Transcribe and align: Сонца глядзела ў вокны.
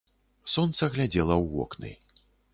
Сонца 0.53 0.89
глядзела 0.95 1.35
ў 1.43 1.45
вокны. 1.55 1.91